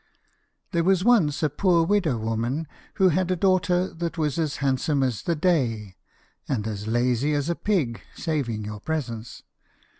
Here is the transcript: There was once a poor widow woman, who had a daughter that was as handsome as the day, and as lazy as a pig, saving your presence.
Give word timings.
There 0.71 0.83
was 0.83 1.03
once 1.05 1.43
a 1.43 1.49
poor 1.51 1.83
widow 1.85 2.17
woman, 2.17 2.67
who 2.95 3.09
had 3.09 3.29
a 3.29 3.35
daughter 3.35 3.87
that 3.93 4.17
was 4.17 4.39
as 4.39 4.55
handsome 4.55 5.03
as 5.03 5.21
the 5.21 5.35
day, 5.35 5.95
and 6.49 6.65
as 6.65 6.87
lazy 6.87 7.33
as 7.35 7.49
a 7.51 7.55
pig, 7.55 8.01
saving 8.15 8.65
your 8.65 8.79
presence. 8.79 9.43